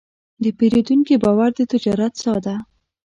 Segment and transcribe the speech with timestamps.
[0.43, 2.55] د پیرودونکي باور د تجارت ساه ده.